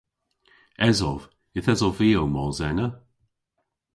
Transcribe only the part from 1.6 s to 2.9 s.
esov vy ow mos ena.